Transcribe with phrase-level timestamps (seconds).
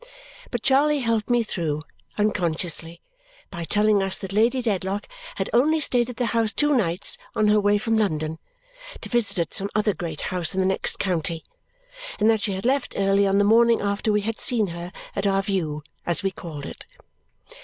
[0.49, 1.83] But Charley helped me through,
[2.17, 3.03] unconsciously,
[3.51, 7.49] by telling us that Lady Dedlock had only stayed at the house two nights on
[7.49, 8.39] her way from London
[9.01, 11.43] to visit at some other great house in the next county
[12.19, 15.27] and that she had left early on the morning after we had seen her at
[15.27, 16.87] our view, as we called it.